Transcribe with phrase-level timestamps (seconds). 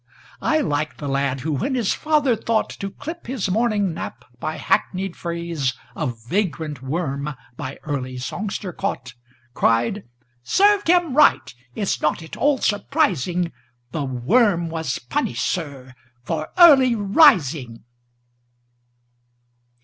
[0.41, 5.13] I like the lad who, when his father thoughtTo clip his morning nap by hackneyed
[5.13, 9.13] phraseOf vagrant worm by early songster caught,
[9.53, 10.05] Cried,
[10.41, 13.51] "Served him right!—it 's not at all surprising;
[13.91, 15.93] The worm was punished, sir,
[16.23, 17.83] for early rising!"